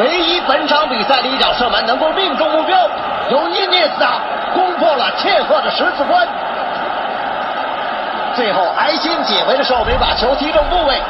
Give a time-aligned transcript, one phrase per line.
[0.00, 2.88] 唯一本场比赛的一脚射门能够命中目标，
[3.28, 4.12] 由伊涅斯塔
[4.54, 6.26] 攻破了切赫的十字关。
[8.34, 11.02] 最后，埃辛解围的时候没把球踢中部位，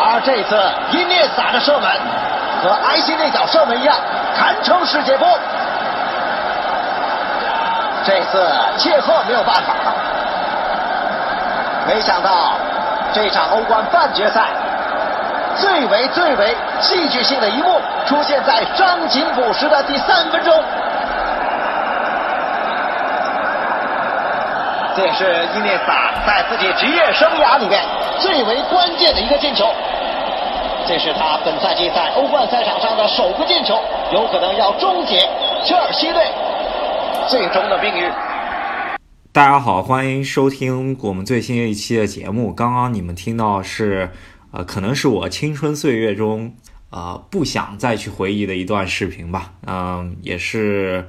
[0.00, 1.88] 而这次伊涅斯塔的射门
[2.64, 3.94] 和埃辛那脚射门一样，
[4.36, 5.28] 堪称世界波。
[8.04, 9.94] 这次切赫没有办法了。
[11.86, 12.54] 没想到
[13.12, 14.48] 这场欧冠半决赛
[15.58, 20.52] 最为最为戏剧性的一幕出现在张琴补时的第三分钟，
[24.96, 27.82] 这也是伊涅斯塔在自己职业生涯里面
[28.20, 29.66] 最为关键的一个进球。
[30.86, 33.80] 这是他本赛季在欧冠赛场上的首个进球，
[34.12, 35.18] 有可能要终结
[35.64, 36.22] 切尔西队。
[37.28, 38.08] 最终的命运。
[39.32, 42.54] 大家好，欢迎收听我们最新一期的节目。
[42.54, 44.10] 刚刚你们听到是，
[44.56, 46.56] 呃，可能是我青春岁月中，
[46.88, 49.52] 呃，不想再去回忆的一段视频吧。
[49.66, 51.06] 嗯，也是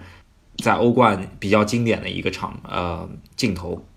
[0.57, 3.87] 在欧冠比较经典的一个场，呃，镜头。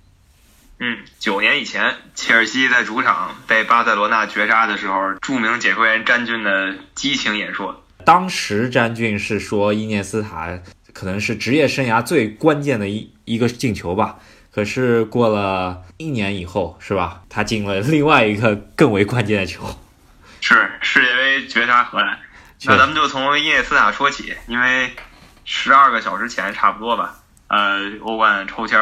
[0.78, 7.82] 嗯，九年以前，切尔西在主场被巴塞罗那绝杀的时候，著名解说员詹俊的激情演说。
[8.04, 10.60] 当时詹俊是说伊涅斯塔。
[10.92, 14.18] 可能是职业生涯最关键的一一个进球吧。
[14.52, 17.22] 可是过了一年以后，是吧？
[17.28, 19.64] 他进了另外一个更为关键的球，
[20.40, 22.18] 是世界杯绝杀荷兰。
[22.64, 24.90] 那咱们就从伊涅斯塔说起，因为
[25.44, 27.14] 十二个小时前差不多吧，
[27.48, 28.78] 呃，欧冠抽签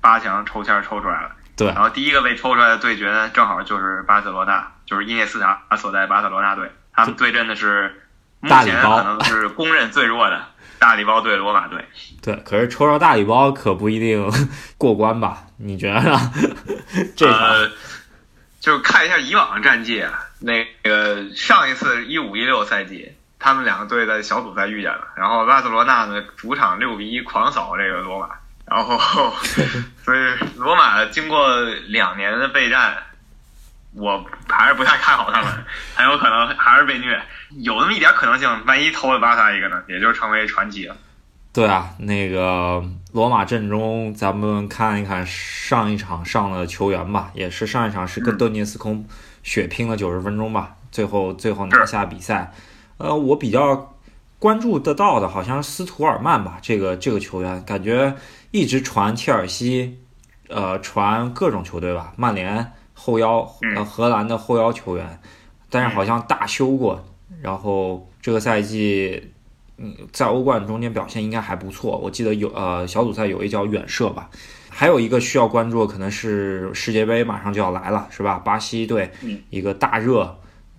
[0.00, 1.30] 八强抽签抽出来了。
[1.56, 1.68] 对。
[1.68, 8.02] 然后第一个被抽出来的对决呢，正好就是巴塞罗那，就是伊涅斯塔所在巴塞罗那队，他们对阵的是
[8.40, 10.44] 目前可能是公认最弱的。
[10.82, 11.78] 大礼包对罗马队，
[12.20, 14.28] 对，可是抽着大礼包可不一定
[14.76, 15.44] 过关吧？
[15.56, 16.32] 你觉得呢？
[17.14, 17.70] 这场
[18.58, 20.26] 就看一下以往的战绩啊。
[20.40, 28.30] 那个上一次一五一六赛季，他们两个队在小组赛遇见了，然后巴塞罗那呢主场六比一狂扫这个罗马，
[28.66, 28.98] 然后
[30.04, 30.18] 所以
[30.56, 33.00] 罗马经过两年的备战，
[33.94, 35.52] 我还是不太看好他们，
[35.94, 37.20] 很有可能还是被虐。
[37.58, 40.96] 有那么一点可能性，万一投了巴萨一个呢，也就成为传奇了。
[41.52, 42.82] 对啊，那个
[43.12, 49.06] 罗马阵中，咱们看一看上一场上的球员吧，也是上一场是跟顿涅斯空
[49.42, 52.50] 血拼了九十分钟吧，最后最后拿下比赛。
[52.96, 53.94] 呃，我比较
[54.38, 58.16] 关注得到的，好像斯图尔曼吧，这个这个球员感觉
[58.50, 60.00] 一直传切尔西，
[60.48, 62.72] 呃，传各种球队吧，曼联
[63.04, 65.20] 后腰，呃，荷兰的后腰球员，
[65.68, 67.04] 但是好像大修过。
[67.40, 69.32] 然后这个赛季，
[69.76, 71.98] 嗯，在欧冠中间表现应该还不错。
[71.98, 74.30] 我记得有呃小组赛有一脚远射吧。
[74.68, 78.38] 还有一个需要关注，可能是世界杯马上就要来了，是吧？
[78.38, 79.10] 巴西队
[79.50, 80.38] 一个大热，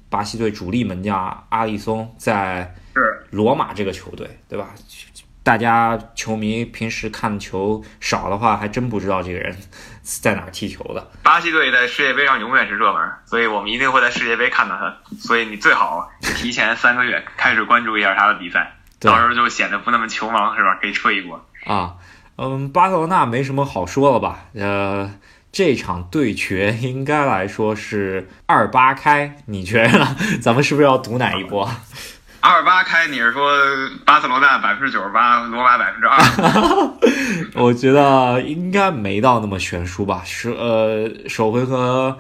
[0.09, 2.73] 巴西队主力门将阿里松在
[3.31, 4.73] 罗马这个球队，对吧？
[5.43, 9.53] 大家球迷平时看球少的话，还真不知道这个人
[10.03, 11.11] 在哪儿踢球的。
[11.23, 14.95] 巴西队在世界杯上永远是热门，所以我们一定会在世界杯看到他。
[15.17, 20.77] 所以你最好提前三个月开始关注一下他的比赛，到时候就显得不那么球盲，是吧？
[20.81, 21.95] 可以吹一波啊。
[22.35, 24.45] 嗯，巴塞罗那没什么好说了吧？
[24.55, 25.13] 呃，
[25.51, 30.15] 这场对决应该来说是二八开，你觉得呢？
[30.41, 31.69] 咱们是不是要赌哪一波？
[32.45, 33.57] 二八开，你是说
[34.05, 36.19] 巴塞罗那百分之九十八，罗马百分之二？
[37.55, 40.21] 我觉得应该没到那么悬殊吧。
[40.25, 42.19] 是呃，首回合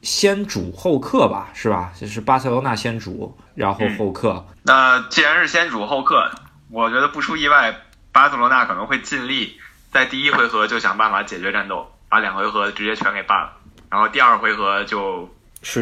[0.00, 1.90] 先主后客吧，是吧？
[1.98, 4.46] 就是巴塞罗那先主，然后后客。
[4.62, 6.30] 那既然是先主后客，
[6.70, 7.76] 我觉得不出意外，
[8.12, 9.58] 巴塞罗那可能会尽力
[9.90, 13.50] 在第一回合就想办法解决战斗， 把两回合直接全给办了，
[13.90, 15.28] 然后第二回合就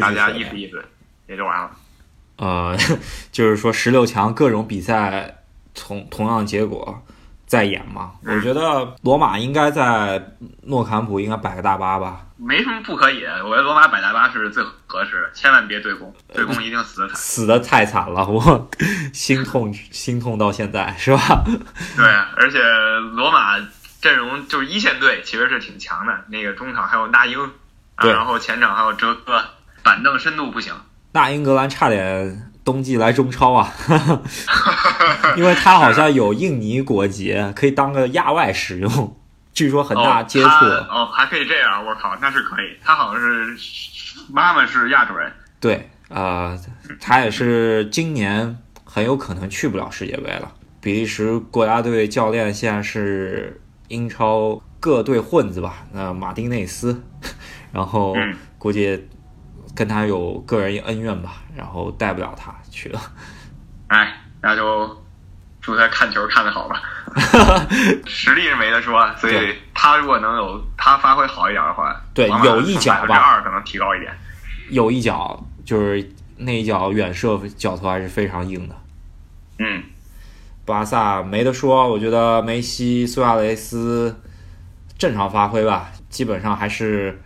[0.01, 0.83] 大家意思意思，
[1.27, 1.69] 也就完了。
[2.37, 2.75] 呃，
[3.31, 5.43] 就是说十六强各种比赛
[5.73, 7.01] 同同样结果
[7.45, 8.13] 再演嘛？
[8.25, 12.25] 我觉得罗马应该在诺坎普应该摆个大巴吧？
[12.37, 18.69] 没什么不可以，我觉得罗马摆大巴是最合适的，千万别对攻，对攻一定死的惨，死的太惨了，我
[19.13, 21.43] 心痛心痛到现在，是吧？
[21.95, 22.59] 对，而且
[23.13, 23.55] 罗马
[24.01, 27.37] 阵容就是一线队其实是挺强的，那个中场还有那英，
[27.97, 29.41] 然后前场还有哲科，
[29.83, 30.73] 板凳深度不行。
[31.13, 33.73] 那英格兰差点冬季来中超啊，
[35.37, 39.17] 因为他好像有印尼国籍，可以当个亚外使用。
[39.53, 42.75] 据说很大接触哦，哦，还可以这样，我靠，那是可以。
[42.83, 43.55] 他好像是
[44.31, 46.59] 妈妈是亚洲人，对，呃，
[46.99, 50.51] 他也是今年很有可能去不了世界杯了。
[50.81, 55.85] 比利时国家队教练现在是英超各队混子吧？
[55.91, 57.03] 那马丁内斯，
[57.71, 58.15] 然后
[58.57, 59.07] 估计
[59.75, 62.99] 跟他有个人恩怨吧，然后带不了他去了。
[63.87, 65.03] 哎，那就
[65.61, 66.81] 祝他看球看得好吧。
[68.07, 74.11] 实力是没得说，所以他如果能有他发挥好一点的话，对，有一脚吧，二可能提高一点。
[74.69, 78.75] 有一脚就是那一脚远射脚头还是非常硬的。
[79.59, 79.83] 嗯。
[80.65, 84.21] 巴萨没得说，我觉得梅西、苏亚雷斯
[84.97, 87.21] 正常发挥吧，基本上还是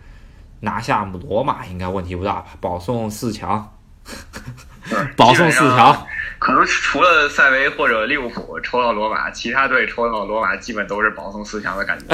[0.60, 3.72] 拿下罗马应该问题不大吧，保送四强，
[5.16, 6.06] 保送四强。
[6.40, 12.06] 可能除了塞维或者利物浦抽到罗马，其他队抽到罗马基本都是保送四强的感觉。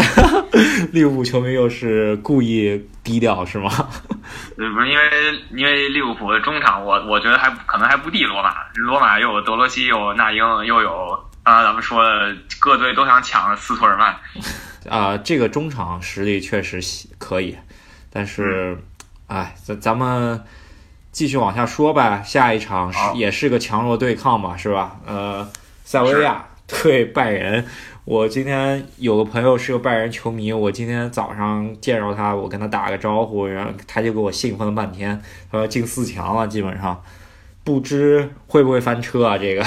[0.93, 3.71] 利物浦球迷又是故意低调是吗？
[4.57, 5.05] 对， 不是因为
[5.55, 8.55] 因为利物浦的中场，我我觉得还可能还不敌罗马。
[8.77, 14.17] 罗马又有德罗西，又有那英，又有刚才咱们说的各队都想抢斯图尔曼。
[14.89, 16.81] 啊，这个中场实力确实
[17.19, 17.55] 可以，
[18.15, 18.79] 但是，
[19.27, 20.43] 哎，咱咱们。
[21.15, 24.97] 继续往下说吧，下一场是也是个强弱对抗嘛，是吧？
[25.07, 25.49] 呃，
[25.85, 27.65] 塞维利亚 对拜仁。
[28.05, 35.23] 我今天有个朋友是个拜仁球迷，我今天早上见着他，我跟他打个招呼，然后他就给我兴奋了半天，
[35.53, 37.01] 他说进四强了，基本上
[37.63, 39.39] 不知会不会翻车啊？
[39.39, 39.65] 这个，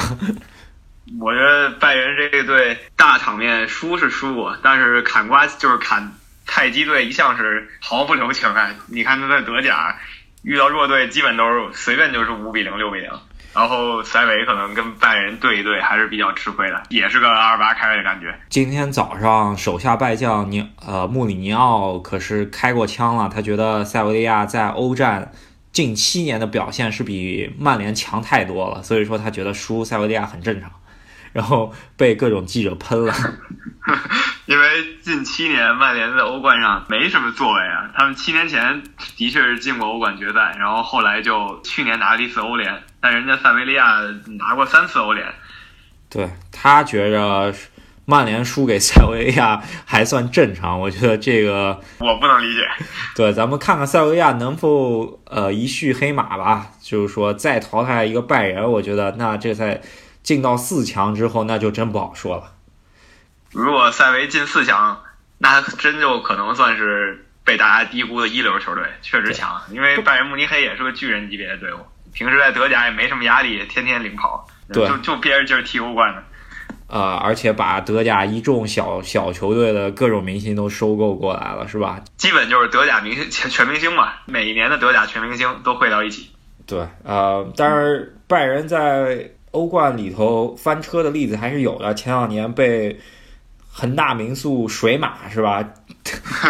[1.22, 6.12] 我觉得拜仁这个队大场面输是输过，但是砍瓜就是砍
[6.48, 8.74] 泰基队一向是毫不留情啊！
[8.88, 9.96] 你看他在德甲。
[10.44, 13.10] 遇到弱队基本都是随便就是五比零六比零，
[13.54, 18.34] 然后塞维可能跟拜仁对一对还是比较吃亏的，也是个二八开的感觉。
[18.48, 25.34] 今天早上手下败将尼呃穆里尼奥可是开过枪了，他觉得塞维利亚在欧战
[25.74, 30.72] 近七年的表现是比曼联强太多了，所以说他觉得输塞维利亚很正常，
[31.38, 33.14] 然后被各种记者喷了。
[34.48, 34.66] 因为
[35.04, 38.82] 近七年曼联在欧冠上没什么作为啊，他们七年前
[39.16, 44.02] 的确是进过欧冠决赛，然后后来就去年拿了一次欧联，但人家塞维利亚
[44.40, 45.28] 拿过三次欧联。
[46.10, 47.54] 对他觉着
[48.06, 52.62] 曼联输给塞维利亚还算正常，我觉得这个我不能理解。
[53.16, 59.82] 对，咱们看看塞维利亚能否呃一续黑马吧，就是说再淘汰一个拜仁，我觉得那这赛
[60.28, 62.52] 进到四强之后，那就真不好说了。
[63.54, 65.02] 如果塞维进四强，
[65.38, 69.62] 那真就可能算是被大家低估的一流球队，确实强。
[69.72, 71.78] 因为拜仁慕尼黑也是个巨人级别的队伍，
[72.12, 76.22] 平时在德甲也没什么压力，天天领跑，就就憋着劲儿踢欧冠呢。
[76.90, 82.02] 呃，而且把德甲一众小小球队的各种明星都收购过来了，是吧？
[82.18, 86.30] 基本就是德甲明星全全明星嘛，每一年的德甲全明星都汇到一起。
[86.66, 93.00] 对，呃，但是拜仁在欧冠里头翻车的例子还是有的，前两年被。
[93.80, 95.64] 恒大名宿水马是吧？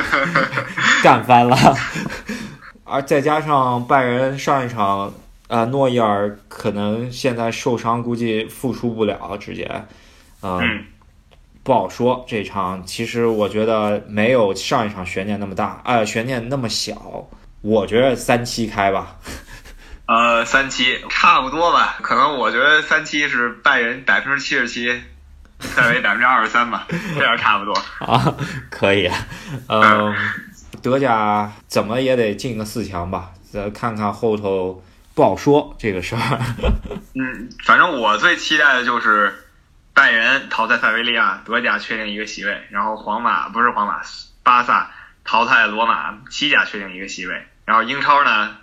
[1.03, 1.57] 干翻了，
[2.85, 5.13] 而再加上拜仁上一场，
[5.49, 9.69] 呃，诺伊尔可能现在受伤，估计复出不了，直接，
[10.41, 10.85] 嗯，
[11.63, 12.23] 不好说。
[12.25, 17.27] 这场其实我觉得没有上一场悬念那么大，呃，悬念那么小。
[17.59, 19.17] 我觉得三七开吧。
[20.07, 25.01] 呃，三七差不多吧，可能我觉得三七是拜仁百分之七十七。
[25.59, 26.85] 塞维百分之二十三吧，
[27.17, 28.35] 这样差不多 啊，
[28.69, 29.09] 可以。
[29.67, 30.15] 嗯，
[30.83, 33.31] 德甲怎么也得进个四强吧？
[33.51, 34.83] 再看看后头
[35.15, 36.21] 不好说这个事儿。
[37.15, 39.33] 嗯，反正我最期待的就是
[39.95, 43.99] 拜仁淘汰塞维利亚，德甲确定一个席位；然后皇马不是皇马，
[44.43, 44.91] 巴萨
[45.23, 47.33] 淘汰罗马，西甲确定一个席位；
[47.65, 48.55] 然后英超呢，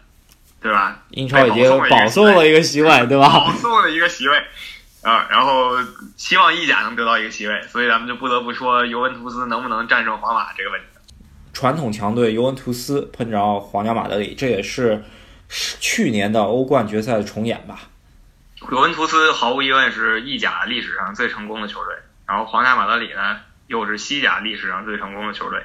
[0.65, 0.99] 对吧？
[1.11, 3.29] 英超已经保送了一个席位，对吧？
[3.29, 4.43] 保送了一个席位。
[5.03, 5.77] 啊，然后
[6.17, 10.87] 希望意甲能得到一个席位，所以咱们就不得不说尤文图斯能不能战胜皇马这个问题。
[11.53, 15.05] 传统强队尤文图斯碰着皇家马德里，这也是
[15.51, 17.81] 去年的欧冠决赛的重演吧？
[18.71, 21.95] 尤文图斯毫无疑问是意甲历史上最成功的球队，
[22.27, 25.63] 然后皇家马德里呢又是西甲历史上最成功的球队，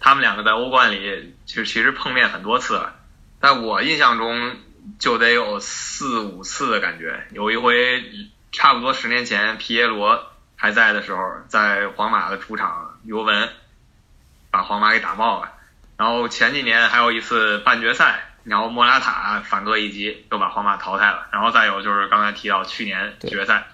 [0.00, 2.94] 他们两个在欧冠里其实其实碰面很多次了，
[3.40, 4.56] 在我印象中
[4.98, 8.04] 就得有四五次的感觉，有一回。
[8.52, 13.48] 差不多十年前，皮耶罗还在的时候，在皇马的主场尤文，
[14.50, 15.52] 把皇马给打爆了。
[15.96, 21.28] 然后前几年还有一次半决赛，然后莫拉塔反戈一击，又把皇马淘汰了。
[21.30, 23.64] 然后再有就是刚才提到去年决赛。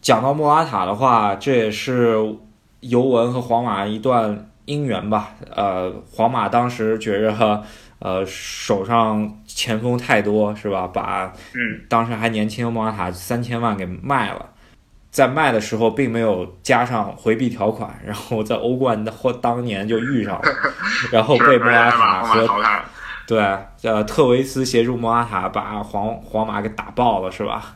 [0.00, 2.16] 讲到莫拉塔的话，这也是
[2.80, 5.28] 尤文和皇马一段姻缘吧。
[5.54, 7.62] 呃，皇马当时觉着，
[8.00, 10.86] 呃，手上前锋太多，是吧？
[10.86, 14.46] 把嗯，当时还年轻的莫拉塔三千万给卖了，
[15.10, 20.42] 在卖的时候并没有加上回避条款， 然后在欧冠的或当年就遇上了，
[21.10, 22.84] 然后被莫拉塔和淘汰了。
[23.26, 23.38] 对
[23.82, 27.74] 呃特维斯协助莫拉塔把皇皇马给打爆了，是吧？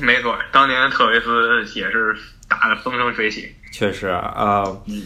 [0.00, 2.16] 没错，当年特维斯也是
[2.48, 3.54] 打得风生水起。
[3.70, 5.02] 确实啊，嗯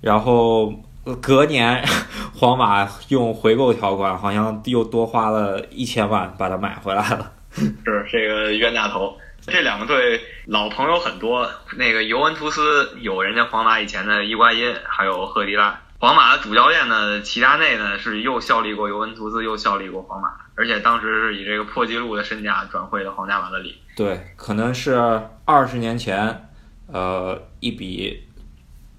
[0.00, 0.72] 然后
[1.14, 1.86] 隔年
[2.34, 7.32] 皇马用回购条款，好像又多花了一千万把它买回来了。
[7.54, 9.16] 是这个冤大头。
[9.46, 15.80] 这两个队老朋友很多，那个尤文图斯有人家皇马以前的伊瓜因，还有赫迪拉。
[15.98, 23.78] 皇马的主教练呢，齐达内呢是又效力过尤文图斯，又效力过皇马，而且当时是以这个破纪录的身价转会的皇家马德里。
[23.96, 26.50] 对，可能是二十年前，
[26.88, 28.28] 呃，一笔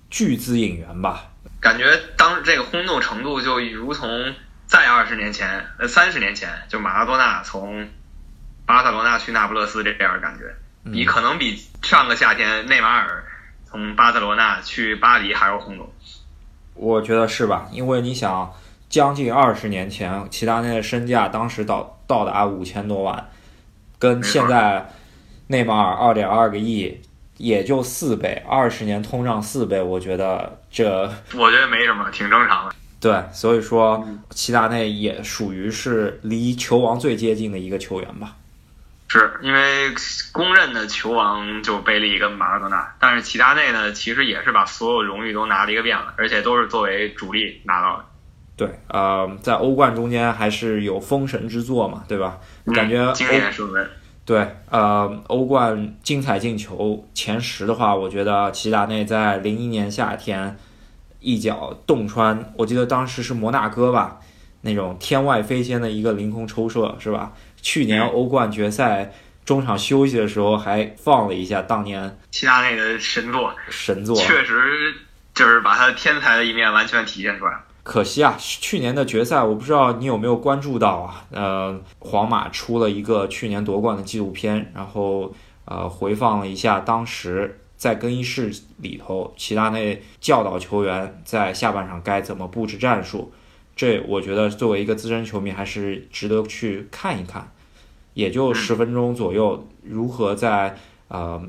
[0.10, 1.26] 巨资引援吧。
[1.68, 4.34] 感觉当这个轰动程度就如同
[4.68, 7.90] 在二十年前，呃，三十年前，就马拉多纳从
[8.66, 10.46] 巴塞罗那去那不勒斯这样的感觉，
[10.90, 13.22] 比可能比上个夏天内马尔
[13.66, 15.92] 从巴塞罗那去巴黎还要轰动。
[16.74, 17.68] 我觉得是吧？
[17.74, 18.50] 因为你想，
[18.88, 23.30] 将近二十年前，齐达内的身价当时到到达五千多万，
[24.00, 24.90] 跟现在
[25.48, 27.02] 内马尔二点二个亿，
[27.38, 31.04] 也就四倍，二十年通胀四倍，我觉得这
[31.36, 32.76] 我觉得没什么，挺正常的。
[33.00, 38.36] 对，所以说齐达内也属于是离球王最接近的一个球员吧。
[39.10, 39.94] 是因为
[40.34, 48.06] 公认的球王就贝利跟马拉多纳，但是齐达内呢，其实也是把所有荣誉都拿了一个遍了，而且都是作为主力拿到的。
[48.58, 52.40] 对，呃，在欧冠中间还是有封神之作嘛，对吧？
[52.74, 53.88] 感觉嗯经典射门。
[54.28, 60.58] 对，呃，欧冠精彩进球前十的话，我觉得齐达内在零一年夏天
[61.22, 64.20] 一脚洞穿，我记得当时是摩纳哥吧，
[64.60, 67.32] 那种天外飞仙的一个凌空抽射，是吧？
[67.62, 69.14] 去年嗯欧冠决赛
[69.46, 74.94] 中场休息的时候还放了一下当年齐达内的神作，神作，确实
[75.34, 77.54] 就是把他天才的一面完全体现出来。
[77.88, 81.26] 可惜啊，去年的决赛我不知道你有没有关注到啊？
[81.32, 93.32] 呃，皇马出了一个去年夺冠的纪录片，然后呃回放了一下当时在更衣室里头齐达内教导球员在下半场该怎么布置战术。
[93.74, 97.50] 这我觉得作为一个资深球迷还是值得去看一看，
[98.14, 100.76] 也就十分钟左右，如何在
[101.08, 101.42] 呃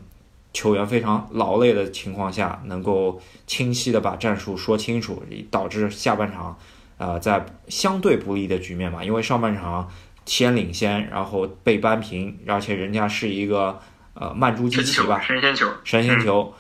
[0.53, 6.59] 球员非常劳累的情况下，能够清晰的把战术说清楚，导致下半场，
[6.97, 9.89] 呃，在相对不利的局面嘛，因为上半场
[10.25, 13.79] 先领先，然后被扳平，而且人家是一个
[14.15, 16.53] 呃慢猪机神球，器吧，神仙球，神仙球，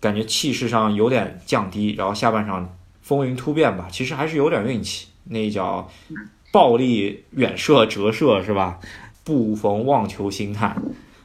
[0.00, 5.88] 感觉气势上有点降低，然后下半场风云突变吧，其实还是有点运气，那一脚
[6.50, 8.80] 暴力远射折射是吧？
[9.24, 10.80] 不逢望球心叹，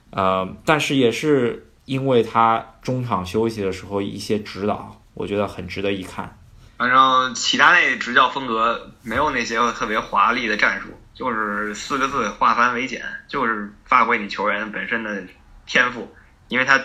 [0.10, 6.38] 呃，但是也是因为他中场休息的时候一些指导，我觉得很值得一看。
[6.78, 15.22] 反正齐达内执教风格没有那些特别华丽的战术，就是四个字化繁为简，就是发挥你球员本身的
[15.66, 16.10] 天赋，
[16.48, 16.82] 因为他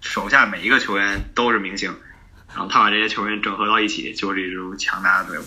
[0.00, 1.94] 手下每一个球员都是明星，
[2.48, 5.42] 然后他把这些球员整合到一起，就是一支强大的队伍。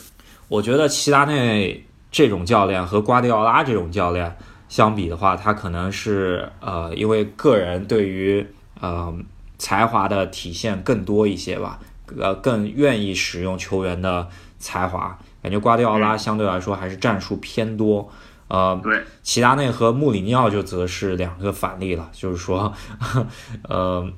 [0.49, 4.37] 我觉得齐达内这种教练和瓜迪奥拉这种教练
[4.69, 8.45] 相比的话，他可能是呃，因为个人对于
[8.83, 9.13] 呃
[9.57, 11.79] 才华的体现更多一些吧，
[12.19, 14.27] 呃，更愿意使用球员的
[14.59, 15.17] 才华。
[15.41, 18.11] 感觉瓜迪奥拉相对来说还是战术偏多，
[18.47, 22.73] 呃，对，齐达内和穆里尼奥就则是两个反例了，就是说，
[23.67, 24.11] 呃，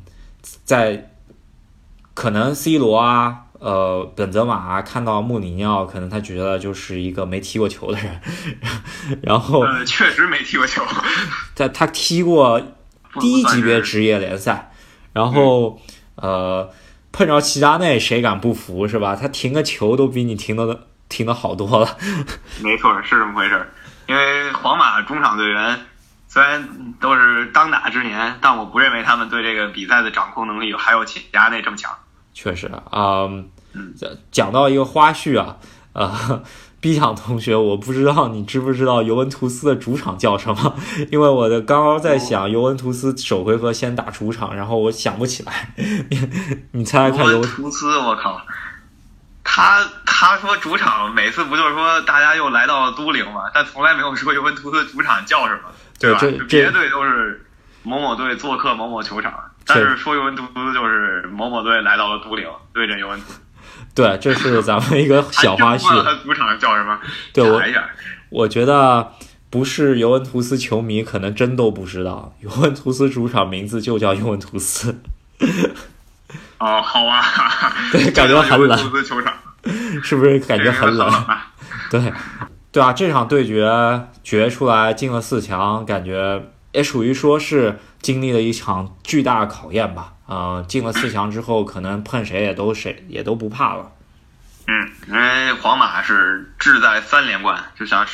[0.63, 1.11] 在
[2.13, 8.21] 可能 C 罗啊，呃，本泽马啊，看到穆里尼奥，可能他觉得就是一个没踢过球的人，
[9.21, 10.83] 然后呃，确实没踢过球，
[11.55, 12.65] 他他踢过不
[13.19, 14.71] 低级别职业联赛，
[15.13, 15.79] 然后
[16.15, 16.69] 呃
[17.11, 19.15] 碰着齐达内，谁敢不服是吧？
[19.15, 21.97] 他停个球都比你停的停的好多了。
[22.61, 23.71] 没错，是这么回事儿。
[24.07, 25.79] 因为皇马中场队员
[26.27, 31.91] 虽然都是当打之年，但我不认为他们对这个比赛的掌控能力还有齐达内这么强。
[32.33, 33.23] 确实啊，
[33.73, 33.95] 嗯，
[34.29, 35.57] 讲到一个花絮啊，
[35.93, 36.43] 呃
[36.85, 40.75] ，B 场同学，我不知道你知不知道尤文图斯的主场叫什么？
[41.11, 45.73] 因为我的刚刚在想尤文图斯首回合先打主场，然后我想不起来，
[46.11, 46.29] 你
[46.73, 48.39] 你猜猜看尤尤文图斯，我靠！
[49.43, 55.71] 他他说主场每次不就是说大家又来到了都灵嘛，但从来没有说尤文图斯主场叫什么，吧？
[55.99, 57.43] 对这这别的队都是
[57.81, 59.33] 某某队做客某某球场，
[59.65, 63.39] 但是说尤文图斯就是某某队来到了都灵，对阵尤文图斯。
[63.95, 66.03] 对，这是咱们一个小花絮。
[66.03, 66.99] 他主场叫什么？
[67.33, 67.61] 对我。
[68.29, 69.13] 我觉得
[69.49, 75.01] 不是尤文图斯球迷可能真都不知道，尤文图斯主场名字就叫尤文图斯。
[76.57, 77.23] 哦，好啊，
[77.93, 79.33] 对，感觉很冷尤文图斯球场
[80.03, 81.07] 是不是感觉很冷？
[81.07, 81.53] 啊
[81.89, 82.11] 对，
[82.71, 90.14] 对啊，这场对决决出来进了四强，感觉也属于说是经历了一场巨大的考验吧。
[90.27, 93.91] 呃，进了四强之后，可能碰谁也都谁也都不怕了。
[94.67, 98.07] 嗯，因为皇马是志在三连冠，就想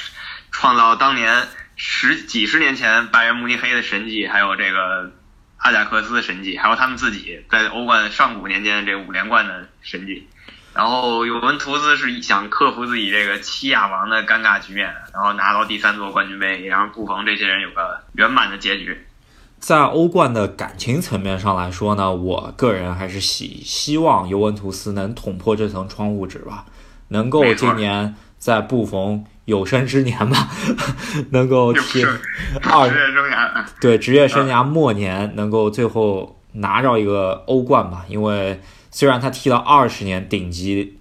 [0.52, 5.12] 创造当年十几十年前拜仁慕尼黑的神迹，还有这个
[5.56, 10.28] 阿贾克斯的神迹，还有他们自己在欧冠上古年间这五连冠的神迹。
[10.74, 19.06] 然后尤文图斯是想克服自己这个七亚王的尴尬局面，然后拿到第三座冠军杯，也让布冯这些人有个圆满的结局。
[19.62, 26.66] 在欧冠的感情层面上来说呢，我个人还是希希望尤文图斯能捅破这层窗户纸吧，
[27.10, 30.50] 能够今年在布冯有生之年吧，
[31.30, 32.20] 能够踢是
[32.64, 40.98] 二职业生涯，嗯对职业生涯末年能够最后拿着一个欧冠吧，因为虽然他踢了二十年顶级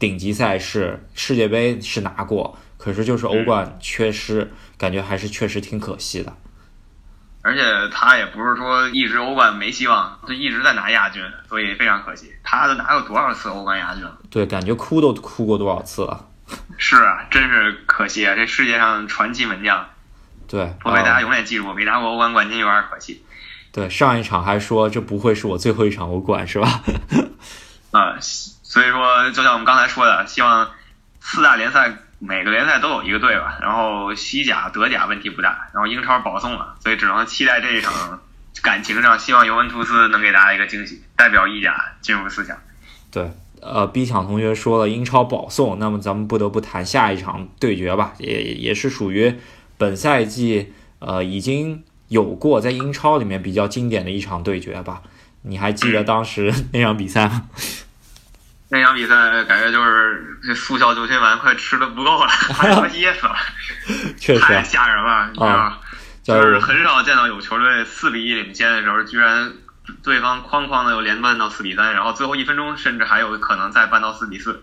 [0.00, 6.32] 顶级赛事，世界杯是拿过，可是就是欧冠缺失，感觉还是确实挺可惜的。
[7.42, 12.32] 而且他也不是说一直欧冠没希望，就一直在拿亚军，所以非常可惜。
[12.42, 14.18] 他都拿过多少次欧冠亚军了？
[14.30, 16.26] 对，感觉哭都哭过多少次了。
[16.76, 18.34] 是啊，真是可惜啊！
[18.34, 19.88] 这世界上传奇门将，
[20.48, 21.72] 对，我被大家呃永远记住。
[21.72, 23.24] 没拿过欧冠冠军有点可惜。
[23.72, 26.82] 对上一场还说这不会是我最后一场欧冠是吧？
[27.92, 30.68] 啊、 所以说，就像我们刚才说的，希望
[31.20, 38.20] 四大联赛每个联赛都有一个队吧，然后西甲、德甲问题不大，然后英超保送了，所以只能期待这一场
[38.62, 42.54] 感情上，希望尤文图斯能给大家一个惊喜，代表意甲进入四强。
[43.10, 49.34] 对，呃，B 抢同学说了英超保送，那么咱们不得不谈下一场对决吧，也也是属于
[49.78, 55.00] 本赛季呃已经有过在英超里面比较经典的一场对决吧。
[55.42, 57.48] 你还记得当时 那场比赛吗？
[58.70, 63.36] 那场比赛感觉就是这速效救心丸快吃的不够了， 快他妈噎死了，
[64.16, 65.78] 确实太吓人了，你知道吗？
[66.22, 69.52] 就就是很少见到有球队四比一领先的时候，居然
[70.04, 74.62] 对方哐哐的又连扳到四比三，然后最后一分钟甚至还有可能再扳到四比四，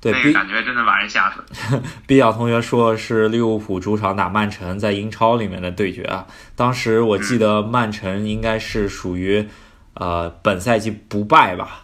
[0.00, 1.82] 对那个感觉真的把人吓死。
[2.06, 6.24] B 小同学说是利物浦主场打曼城在英超里面的对决啊。
[6.54, 9.48] 当时我记得曼城应该是属于
[9.94, 11.80] 呃本赛季不败吧，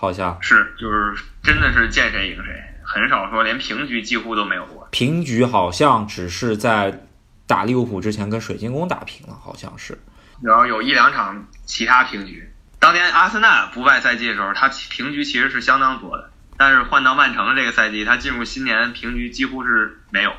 [0.00, 4.86] 好像是，就是真的是见谁赢谁，很少说连平局几乎都没有过。
[4.92, 7.04] 平局好像只是在
[7.48, 9.98] 打利物浦之前跟水晶宫打平了，好像是。
[10.40, 12.48] 然后有一两场其他平局。
[12.78, 20.32] 当年阿森纳不败赛季的时候，他平局其实是相当多的，但是换到曼城这个赛季，他进入新年平局几乎是没有，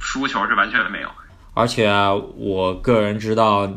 [0.00, 1.08] 输球是完全没有。
[1.54, 1.88] 而且
[2.34, 3.72] 我个人知道，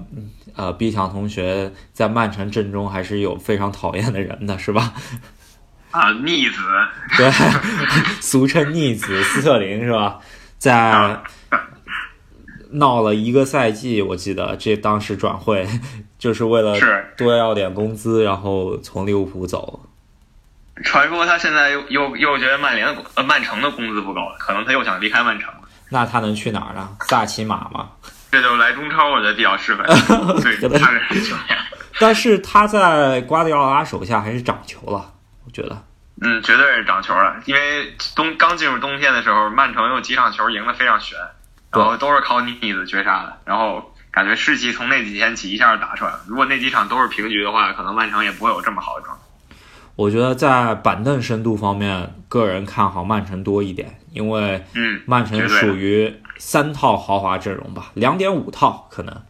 [0.58, 4.94] 呃，B 强同学在曼城阵中还是有非常讨厌的人的，是吧？
[5.92, 6.58] 啊，逆子，
[7.16, 7.32] 对，
[8.20, 10.20] 俗称逆子斯特林是吧？
[10.58, 11.22] 在
[12.72, 15.66] 闹了一个赛季，我记得这当时转会
[16.20, 19.80] 就是为了是多要点工资，然后从利物浦走。
[20.84, 25.52] 传说他现在又又又觉得曼联呃曼城的工资不够了，可能他又想离开曼城。
[25.90, 26.98] 那他能去哪儿呢？
[27.08, 27.90] 萨奇马吗？
[28.32, 29.84] 这就来中超，我觉得比较适合。
[30.42, 31.58] 对，他是球员，
[32.00, 35.14] 但是他在瓜迪奥拉手下还是长球了，
[35.46, 35.84] 我觉得。
[36.22, 37.36] 嗯，绝对是长球了。
[37.46, 41.18] 因为冬刚进入冬天的时候，曼城有几场球赢得非常悬，
[41.72, 46.22] 然后都是靠逆子绝杀的，然后感觉士气从那几天起一下就打出来了。
[46.28, 49.24] 如果那几场都是平局的话，可能曼城也不会有这么好的状态。
[49.96, 59.24] 我觉得在板凳深度方面，个人看好曼城多一点，因为嗯，曼城属于三套豪华阵容吧，两点五套可能。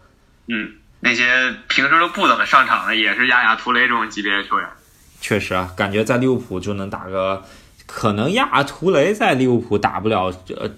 [0.47, 4.67] 嗯，那些平时都不怎么上场的，也是亚亚图雷这种级别的球员。
[5.19, 7.43] 确实啊，感觉在利物浦就能打个，
[7.85, 10.69] 可能亚图雷在利物浦打不了呃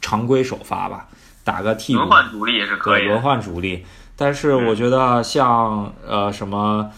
[0.00, 1.08] 常规首发吧，
[1.44, 3.20] 打个替补轮换主力也是可以轮。
[3.20, 3.84] 换主力。
[4.16, 6.90] 但是我觉得像呃什么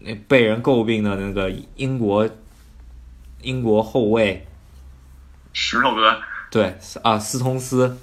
[0.00, 2.26] 那被人诟病的那个英国
[3.42, 4.46] 英国后卫，
[5.52, 6.18] 石头哥，
[6.50, 7.98] 对啊斯通斯，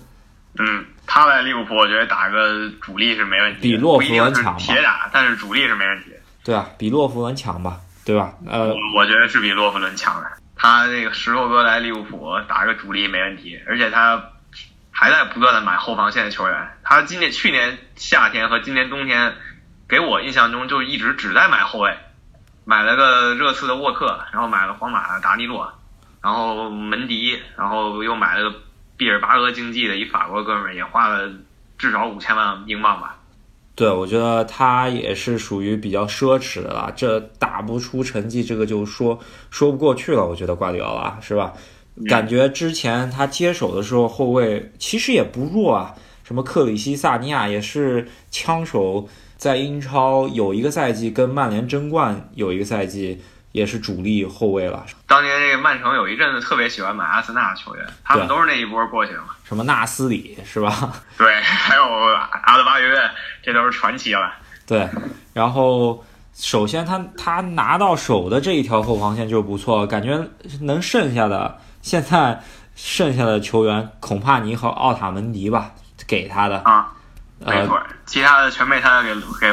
[0.59, 6.11] 嗯，他来利物浦，我觉得打个主力是没问题，比洛夫伦强吧铁打，但是主力是没问题。
[6.43, 8.33] 对啊，比洛夫伦强吧，对吧？
[8.47, 10.27] 呃我，我觉得是比洛夫伦强的。
[10.55, 14.31] 他那个石头哥来利物浦打个主力没问题，而且他
[14.89, 16.77] 还在不断的买后防线的球员。
[16.83, 19.35] 他今年、去年夏天和今年冬天，
[19.87, 21.95] 给我印象中就一直只在买后卫，
[22.65, 25.71] 买了个热刺的沃克，然后买了皇马的达尼洛，
[26.23, 28.57] 然后门迪，然后又买了个
[28.97, 31.31] 毕尔巴鄂竞技的一法国哥们儿，也花了
[31.77, 33.17] 至少五千万英镑吧。
[33.75, 39.19] 对，我觉得他也是属于比较奢侈的了，这打不出成绩，这个就说
[39.51, 40.25] 说不过去了。
[40.25, 41.53] 我觉得瓜迪奥拉是吧？
[42.07, 53.21] 感觉之前他接手的时候，后卫其实也不弱啊，什么克里希萨尼亚也是枪手，在英超有一个赛季跟曼联争冠，有一个赛季
[53.57, 54.85] 也是主力后卫了。
[55.07, 59.29] 当年这个曼城有一阵子特别喜欢买阿森纳球员，他们都是那一波过去的嘛。
[59.43, 60.93] 什么纳斯里是吧？
[61.17, 63.09] 对，还有阿德巴约，
[63.41, 64.31] 这都是传奇了。
[64.67, 64.87] 对，
[65.33, 70.23] 然后首先他他拿到手的这一条后防线就不错，感觉
[70.61, 72.39] 能剩下的现在
[72.75, 75.71] 剩下的球员，孔帕尼和奥塔门迪吧，
[76.05, 76.89] 给他的啊，
[77.39, 79.51] 没呃错，其他的全被他给给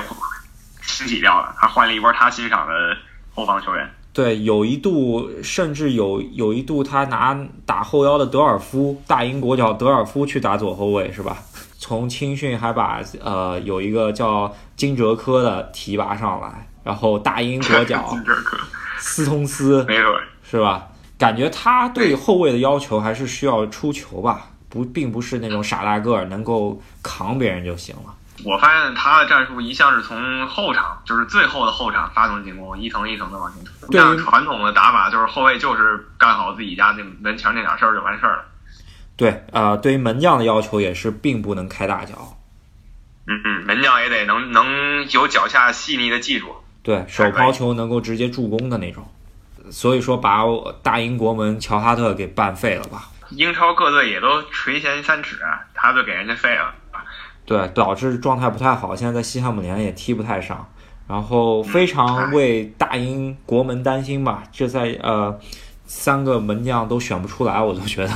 [0.82, 2.96] 清洗掉了，他换了一波他欣赏的
[3.34, 3.90] 后防球员。
[4.12, 11.36] 对，有一度甚至有有一度他拿打后腰的德尔夫，大英国脚德尔夫去打左后卫是吧？
[11.76, 18.16] 从青训还把呃有一个叫金哲科的提拔上来，然后大英国脚
[18.98, 20.88] 斯通斯没错，是吧？
[21.18, 28.14] 感觉他对后卫的要求还是需要出球吧，不，并不是那种傻大个儿能够扛别人就行了。
[28.42, 33.88] 我发现他的战术一向是从后场，就是最后的后场发动进攻，一层一层的往前推。
[33.90, 38.44] 对像传统的打法就是后卫就是干好自己家那门前那点事儿就完事儿了。
[39.16, 42.36] 对，呃，对于门将的要求也是并不能开大脚，
[43.26, 46.56] 嗯嗯，门将也得能能有脚下细腻的技术。
[46.82, 49.08] 对手抛球能够直接助攻的那种。
[49.70, 53.04] 所以说，把我大英国门乔哈特给办废了吧？
[53.30, 55.38] 英超各队也都垂涎三尺，
[55.72, 56.74] 他就给人家废了。
[57.46, 60.66] 对，导致状态不太好，现在在西汉姆联也踢不太上，
[61.06, 64.42] 然后非常为大英国门担心吧。
[64.50, 65.38] 这在呃，
[65.86, 68.12] 三个门将都选不出来，我都觉得。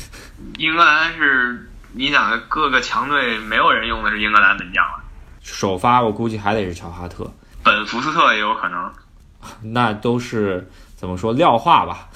[0.56, 5.04] 英格兰是，你想各个强队没有人用的是英格兰门将了，
[5.42, 7.30] 首发我估计还得是乔哈特，
[7.62, 8.90] 本福斯特也有可能。
[9.62, 12.08] 那都是怎么说廖化吧？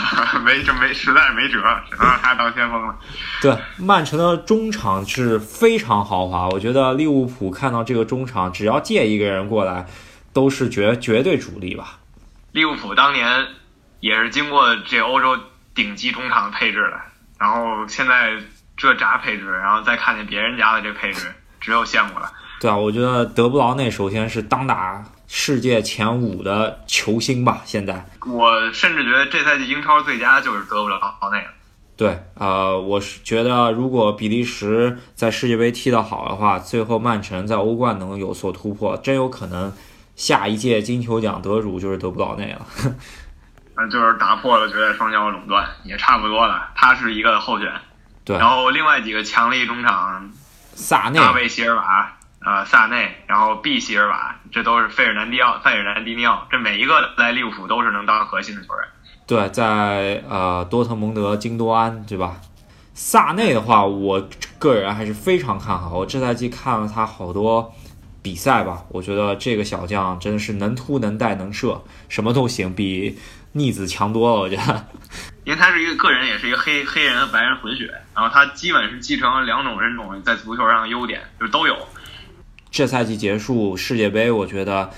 [0.44, 2.94] 没就没实在是没辙，只能让他当先锋了。
[3.40, 9.86] 对，曼城的中场是非常豪华，我觉得利物浦看到这个中场，只要借一个人过来，
[10.32, 11.98] 都是绝绝对主力吧。
[12.52, 13.46] 利物浦当年
[14.00, 15.38] 也是经过这欧洲
[15.74, 17.00] 顶级中场的配置的，
[17.38, 18.32] 然后现在
[18.76, 22.32] 这啥配置，然后再看见别人家的这配置，只有羡慕了。
[22.60, 28.04] 对啊，我觉得德布劳内首先是当打世界前五的球星吧，现在。
[28.26, 30.98] 我甚至觉得这赛季英超最佳就是德布劳
[31.30, 31.48] 内了。
[31.96, 39.72] 对，呃，我是觉得如果比利时在世界杯踢得好的话，最后曼城在欧冠能有所突破，真有可能
[40.16, 42.66] 下一届金球奖得主就是德布劳内了。
[43.76, 46.70] 嗯，就是打破了绝对双骄垄断，也差不多了。
[46.74, 47.70] 他是一个候选，
[48.24, 50.30] 对，然后另外几个强力中场，
[50.74, 58.84] 萨内、大卫席尔瓦、呃萨内，然后 B 席尔瓦，这都是费尔南迪奥、费尔南迪尼奥，这每一个在利物浦都是能当核心的球员。
[59.26, 62.36] 对，在呃多特蒙德、京多安，对吧？
[62.94, 65.98] 萨内的话，我个人还是非常看好。
[65.98, 67.72] 我这赛季看了他好多
[68.22, 73.18] 比赛吧，我觉得这个小将真的是能突、能带、能射，什么都行，比
[73.52, 74.40] 逆子强多了。
[74.40, 74.86] 我觉得，
[75.44, 81.76] 因为他是一个个人，也是一个黑黑人和白人混血，然后他基本是继承了两种人种在足球上的优点，就是都有。
[82.70, 84.90] 这赛季结束世界杯，我觉得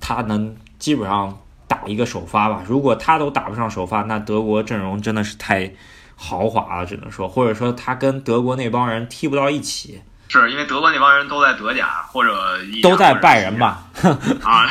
[0.00, 2.62] 他能基本上打一个首发吧。
[2.66, 5.72] 如果他都打不上首发，那德国阵容真的是太
[6.16, 13.84] 豪华了，只能说，或者说他跟德国那帮人踢不到一起，是因为德国那帮人都在德甲或者都在拜仁吧？
[14.42, 14.66] 啊，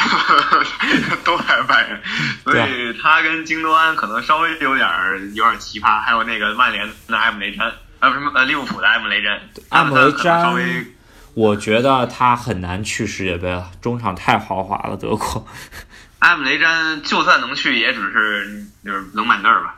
[1.23, 2.01] 都在拜仁，
[2.43, 10.85] 所以他跟京多安可能稍微有点儿有点奇葩，还有那个曼联的埃姆雷詹，呃不是呃利物浦的埃姆雷詹，埃姆雷他们可能稍微詹，
[11.33, 15.45] 我觉得他很难去世界杯了，中场太豪华了，德国。
[16.19, 19.75] 埃姆雷詹就算能去，也只是就是冷板凳儿吧。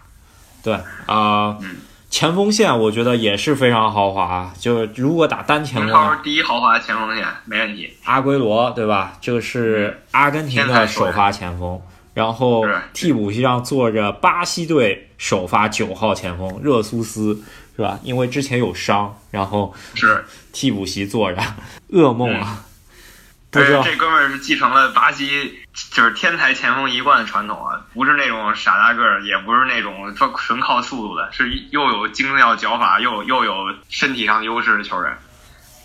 [0.63, 0.73] 对，
[1.05, 1.75] 啊、嗯
[2.07, 9.17] 前锋线我觉得也是非常豪华，就是如果打单前英锋第一豪华前锋线没问题，阿圭罗对吧？
[9.19, 11.81] 这个是阿根廷的首发前锋，
[12.13, 17.37] 然后替补席上坐着巴西队首发九号前锋热苏斯，
[17.75, 17.99] 是吧？
[18.03, 20.23] 因为之前有伤，然后是。
[20.51, 21.41] 替补席坐着，
[21.89, 22.63] 噩梦啊！
[23.51, 25.59] 不知道这哥们儿是继承了巴西
[25.91, 33.53] 就是天才前锋一贯的传统啊，不是那种傻大个儿，也不是那种说纯靠速度的，是又有精妙脚法又又有
[33.89, 35.17] 身体上优势的球员。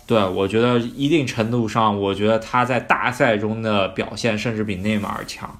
[0.07, 5.59] 对，我觉得一定程度上，我觉得他在大赛中的表现甚至比内马尔强。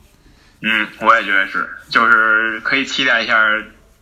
[0.62, 3.38] 嗯，我也觉得是，就是可以期待一下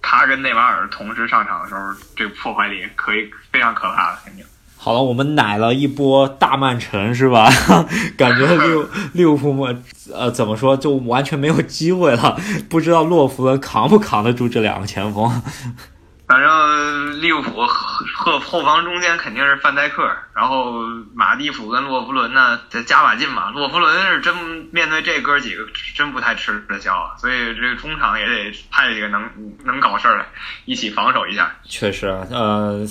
[0.02, 1.82] 他跟内马尔同时上场的时候，
[2.16, 4.44] 这个破坏力可以非常可怕的，肯定。
[4.82, 7.52] 好了，我们奶了一波大曼城是吧？
[8.16, 9.78] 感觉利利物浦嘛，
[10.14, 12.40] 呃，怎么说就完全没有机会了？
[12.70, 15.42] 不知道洛夫伦扛不扛得住这两个前锋？
[16.30, 20.74] 反正利物浦后后防中间肯定是范戴克，然后
[21.16, 23.50] 马蒂普跟洛夫伦呢再加把劲嘛。
[23.50, 24.38] 洛夫伦是真
[24.72, 25.66] 面对这哥几个
[25.96, 29.28] 真不太吃得消啊，所以这个中场也得派几个能
[29.66, 30.26] 能搞事儿的
[30.66, 31.52] 一起防守一下。
[31.64, 32.86] 确实，呃。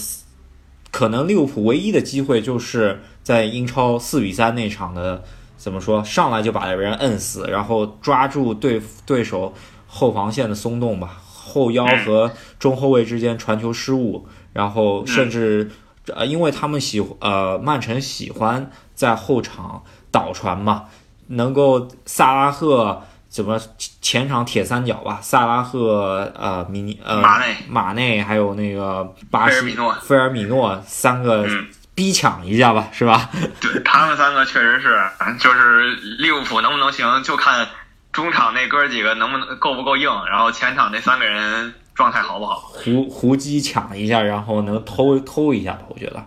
[0.90, 5.22] 可能利物浦唯一的机会就是在英超四比三那场的，
[5.59, 6.03] 怎么说？
[6.03, 9.55] 上来就把人摁死，然后抓住对对手
[9.87, 11.11] 后防线的松动吧，
[11.48, 15.70] 后腰和中后卫之间传球失误，然后甚至
[16.14, 20.84] 呃，因为他们喜呃曼城喜欢在后场倒传嘛，
[21.28, 23.02] 能够萨拉赫。
[23.30, 23.61] 怎么
[24.00, 25.18] 前场铁三角吧？
[25.20, 29.56] 萨拉赫、呃，米尼、呃，马内、马内，还有那个巴西
[30.00, 31.46] 菲尔米诺三个
[31.94, 33.28] 逼抢一下吧，是吧？
[33.61, 34.98] 对他们三个确实是，
[35.38, 37.68] 就是利物浦能不能行，就看
[38.12, 42.57] 中场那哥几个能不能够不够硬，然后前场那三个人状态好不好。
[42.57, 45.83] 胡胡姬抢一下，然后能偷偷一下吧？
[45.88, 46.25] 我觉得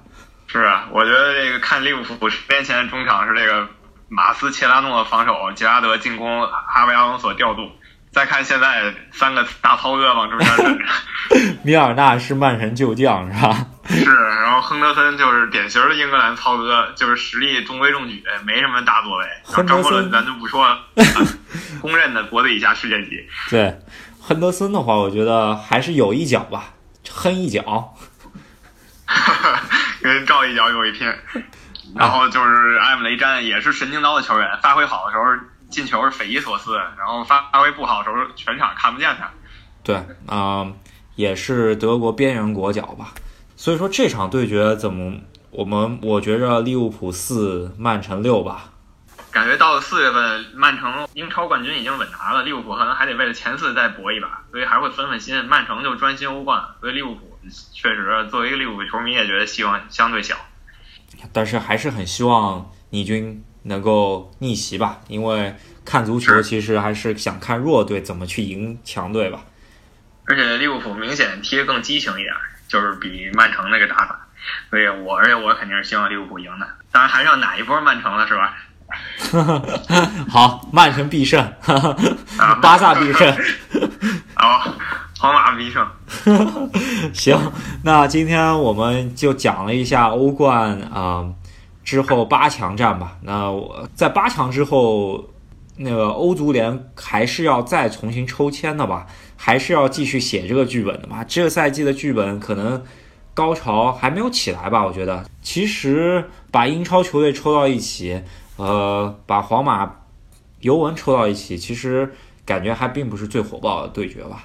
[0.47, 3.67] 是啊，我觉得这个看利物浦十年前中场是这个。
[4.13, 7.71] 马斯切拉诺防守，杰拉德进攻，哈维阿隆索调度。
[8.11, 10.85] 再看现在三个大涛哥往中间站着，
[11.63, 13.65] 米尔纳是曼城旧将是吧？
[13.87, 19.25] 是，然后亨德森就是典型的英格兰涛哥，就是实力中规中矩，没什么大作为。
[19.43, 20.77] 亨德森咱就不说了，
[21.81, 23.27] 公认的国队以下世界级。
[23.49, 23.79] 对，
[24.21, 26.73] 亨德森的话，我觉得还是有一脚吧，
[27.09, 27.95] 哼一脚，
[30.01, 31.11] 跟赵一脚有一拼。
[31.93, 35.25] 然后就是埃姆雷詹也是神经刀的球员，发挥好的时候
[35.69, 39.29] 进球是匪夷所思，然后发发挥不好的时候全场看不见他。
[39.83, 40.71] 对，啊，
[41.15, 43.13] 也是德国边缘国脚吧。
[43.57, 45.13] 所以说这场对决怎么
[45.49, 48.71] 我们我觉着利物浦四曼城六吧。
[49.31, 55.45] 感觉到了四月份，曼城英超冠军已经稳拿了，利物浦可能还得为了前四再搏一把，所以还会分分心。
[55.45, 57.39] 曼城就专心欧冠，所以利物浦
[57.73, 60.35] 确实作为一个利物浦球迷也觉得希望相对小。
[61.31, 69.39] 但是还是很希望你军能够逆袭吧，因为看足球其实还是想看弱队怎么去赢强队吧。
[70.25, 72.35] 而且利物浦明显踢得更激情一点，
[72.67, 74.27] 就是比曼城那个打法，
[74.69, 76.67] 所以我而且我肯定是希望利物浦赢的。
[76.91, 78.57] 当然还是要哪一波曼城了，是吧？
[80.29, 81.53] 好，曼城必胜，
[82.61, 83.35] 巴萨必胜。
[84.35, 84.73] 好。
[85.19, 85.87] 皇马必胜。
[87.13, 87.37] 行，
[87.83, 91.23] 那今天我们就讲了一下欧冠啊
[91.83, 93.17] 之后八强战吧。
[93.21, 95.23] 那我在八强之后，
[95.77, 99.05] 那个欧足联还是要再重新抽签的吧？
[99.37, 101.23] 还是要继续写这个剧本的吧？
[101.27, 102.83] 这个赛季的剧本可能
[103.35, 104.83] 高潮还没有起来吧？
[104.83, 108.23] 我觉得，其实把英超球队抽到一起，
[108.61, 109.91] 呃，把皇马、
[110.59, 112.13] 尤文抽到一起，其实
[112.45, 114.43] 感觉还并不是最火爆的对决吧？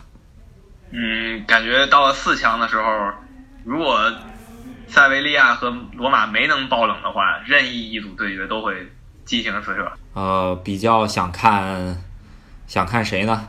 [0.90, 3.12] 嗯，感觉到了四强的时候，
[3.62, 4.10] 如果
[4.88, 8.90] 塞维利亚和罗马没能爆冷的话，任意一组对决都会
[9.26, 9.92] 激情四射。
[10.14, 12.02] 呃，比较想看，
[12.66, 13.48] 想看谁呢？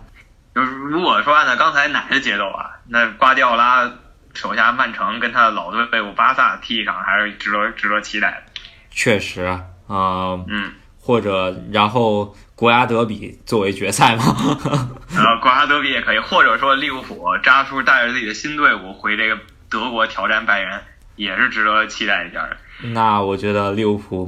[0.53, 3.89] 就是如果说按照刚才奶的节奏啊，那瓜迪奥拉
[4.33, 8.61] 手下曼城跟他的老队伍巴萨踢一场，还是值得值得期待的。
[8.89, 12.35] 确实啊，嗯，或者然后。
[12.57, 14.23] 国家德比作为决赛吗？
[15.15, 19.37] 呃，国家德比也可以，或者说利物浦扎叔带着自己的新队伍回这个
[19.69, 20.81] 德国挑战拜仁，
[21.17, 22.57] 也是值得期待一下的。
[22.89, 24.27] 那我觉得利物浦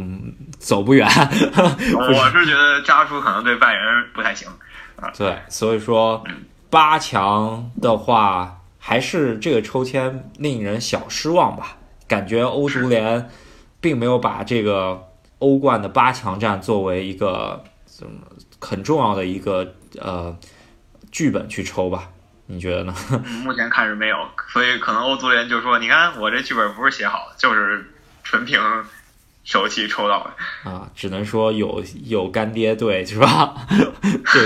[0.59, 1.07] 走不远。
[1.07, 4.47] 我是觉得扎叔可能对拜仁不太行。
[5.17, 6.23] 对，所以说
[6.69, 11.75] 八强的话，还是这个抽签令人小失望吧？
[12.07, 13.27] 感觉欧足联
[13.81, 15.03] 并没有把这个
[15.39, 17.63] 欧冠的八强战作为一个。
[17.85, 18.21] 怎么
[18.61, 20.33] 很重要的一个呃
[21.11, 22.07] 剧本去抽吧？
[22.45, 22.95] 你觉得呢？
[23.43, 24.15] 目前看是没有，
[24.47, 27.91] 所以可能欧足联就说：“你看我这剧本不是写好，就是
[28.23, 28.57] 纯凭
[29.43, 30.31] 手气抽到的。”
[30.71, 33.53] 啊，只能说有有干爹队是吧？
[33.67, 34.45] 对。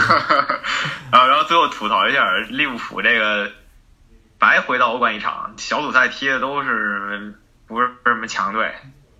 [1.11, 3.51] 啊，然后最后吐槽一下利物浦这个
[4.39, 7.35] 白回到欧冠一场，小组赛踢的都是
[7.67, 8.73] 不是什么强队，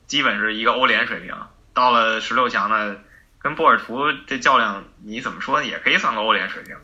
[0.08, 1.36] 基本是一个欧联水平，
[1.74, 2.96] 到了十六强呢。
[3.44, 6.78] 跟波尔图这较量，你怎么说也可以算个欧联水平。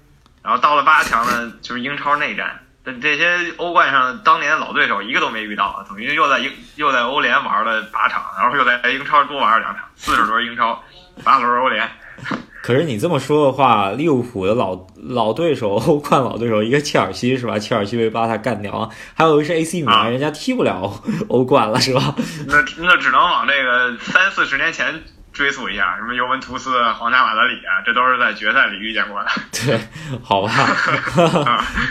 [0.43, 10.84] 然后到了八强呢，就是英超内战，这这些欧冠上当年老对手一个都没遇到，等于又在英又在欧联玩了八场，然后又在英超多玩了两场，四十轮英超，
[11.23, 11.89] 八轮欧联。
[12.62, 17.58] 可是你这么说的话，利物浦的老老对手， 欧冠老对手，一个切尔西是吧？
[17.58, 22.13] 切尔西被巴萨干掉了，还有一个是 AC 米兰，人家踢不了欧冠了是吧？
[22.47, 25.01] 那那只能往这个三四十年前
[25.32, 29.29] 追溯一下，什么尤文图斯、皇家马德里啊，这都是在决赛里遇见过的。
[29.65, 29.79] 对，
[30.21, 30.51] 好吧，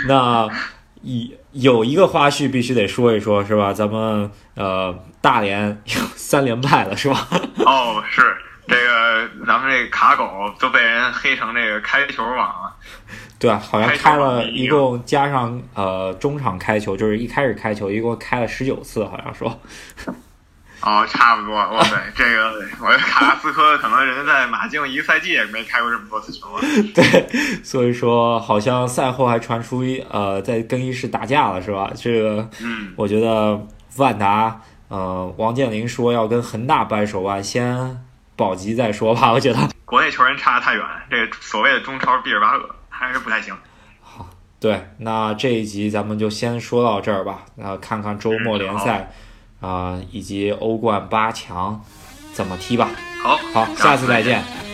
[0.06, 0.48] 那
[1.02, 3.72] 一有一个花絮必须得说一说，是吧？
[3.72, 5.82] 咱们呃大连
[6.14, 7.26] 三连败了，是吧？
[7.64, 8.22] 哦，是。
[8.68, 10.28] 这个咱们这卡狗
[10.58, 12.76] 都被人黑成这个开球王了，
[13.38, 19.58] 对啊，好像开了一共加上呃中场开球，就是一开始开球，一共开了十九次，好像说。
[20.80, 26.62] 哦，差不多，哇塞，这个我觉得卡拉斯科可能人家在马竞一个赛季也没开过这么多次球了。
[26.94, 31.90] 对，所以说好像赛后还传出一呃在更衣室打架了，是吧？
[31.96, 33.60] 这个，嗯，我觉得
[33.96, 38.04] 万达呃王健林说要跟恒大掰手腕，先。
[38.38, 43.52] 保级再说吧，我觉得国内球员差得太远，这个所谓的中超毕尔巴鄂还是不太行。
[44.00, 47.40] 好，对，那这一集咱们就先说到这儿吧。
[47.56, 49.10] 那看看周末联赛
[49.60, 51.82] 啊，以及欧冠八强
[52.32, 52.88] 怎么踢吧。
[53.20, 54.67] 好，好，下次再见。